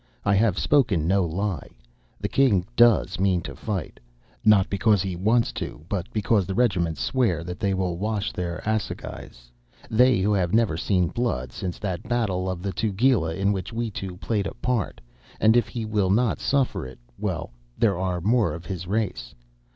I 0.25 0.33
have 0.33 0.57
spoken 0.57 1.07
no 1.07 1.23
lie. 1.23 1.69
The 2.19 2.27
king 2.27 2.65
does 2.75 3.19
mean 3.19 3.41
to 3.41 3.55
fight, 3.55 3.99
not 4.43 4.67
because 4.67 5.03
he 5.03 5.15
wants 5.15 5.51
to, 5.61 5.85
but 5.87 6.11
because 6.11 6.47
the 6.47 6.55
regiments 6.55 6.99
swear 7.01 7.43
that 7.43 7.59
they 7.59 7.75
will 7.75 7.99
wash 7.99 8.31
their 8.31 8.63
assegais; 8.67 9.51
they 9.91 10.19
who 10.19 10.33
have 10.33 10.55
never 10.55 10.75
seen 10.75 11.09
blood 11.09 11.51
since 11.51 11.77
that 11.77 12.01
battle 12.09 12.49
of 12.49 12.63
the 12.63 12.73
Tugela 12.73 13.35
in 13.35 13.53
which 13.53 13.71
we 13.71 13.91
two 13.91 14.17
played 14.17 14.47
a 14.47 14.55
part, 14.55 15.01
and 15.39 15.55
if 15.55 15.67
he 15.67 15.85
will 15.85 16.09
not 16.09 16.39
suffer 16.39 16.83
it, 16.87 16.97
well, 17.19 17.51
there 17.77 17.99
are 17.99 18.19
more 18.21 18.55
of 18.55 18.65
his 18.65 18.87
race! 18.87 19.35